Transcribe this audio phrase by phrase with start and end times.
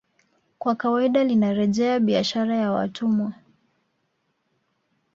[0.59, 3.33] Kwa kawaida linarejea biashara ya watumwa